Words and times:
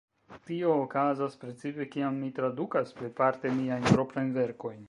Tio 0.51 0.71
okazas 0.85 1.35
precipe 1.43 1.87
kiam 1.97 2.19
mi 2.23 2.31
tradukas, 2.41 2.97
plejparte 3.03 3.55
miajn 3.63 3.91
proprajn 3.93 4.37
verkojn. 4.43 4.79